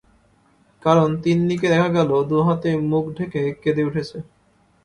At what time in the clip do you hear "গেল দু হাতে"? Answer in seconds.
1.97-2.69